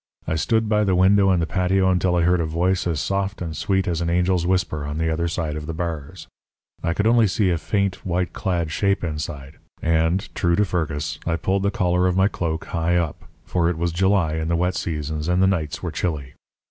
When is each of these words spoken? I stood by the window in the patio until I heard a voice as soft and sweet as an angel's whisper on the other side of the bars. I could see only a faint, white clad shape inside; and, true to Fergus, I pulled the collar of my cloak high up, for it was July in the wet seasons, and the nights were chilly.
I 0.27 0.33
stood 0.33 0.67
by 0.67 0.83
the 0.83 0.95
window 0.95 1.29
in 1.31 1.39
the 1.41 1.45
patio 1.45 1.91
until 1.91 2.15
I 2.15 2.23
heard 2.23 2.41
a 2.41 2.45
voice 2.47 2.87
as 2.87 2.99
soft 2.99 3.39
and 3.39 3.55
sweet 3.55 3.87
as 3.87 4.01
an 4.01 4.09
angel's 4.09 4.47
whisper 4.47 4.83
on 4.83 4.97
the 4.97 5.13
other 5.13 5.27
side 5.27 5.55
of 5.55 5.67
the 5.67 5.75
bars. 5.75 6.27
I 6.81 6.95
could 6.95 7.05
see 7.29 7.47
only 7.47 7.53
a 7.53 7.57
faint, 7.59 8.03
white 8.03 8.33
clad 8.33 8.71
shape 8.71 9.03
inside; 9.03 9.57
and, 9.79 10.27
true 10.33 10.55
to 10.55 10.65
Fergus, 10.65 11.19
I 11.27 11.35
pulled 11.35 11.61
the 11.61 11.69
collar 11.69 12.07
of 12.07 12.17
my 12.17 12.27
cloak 12.29 12.65
high 12.65 12.97
up, 12.97 13.25
for 13.45 13.69
it 13.69 13.77
was 13.77 13.91
July 13.91 14.37
in 14.37 14.47
the 14.47 14.55
wet 14.55 14.73
seasons, 14.73 15.27
and 15.27 15.39
the 15.39 15.45
nights 15.45 15.83
were 15.83 15.91
chilly. 15.91 16.33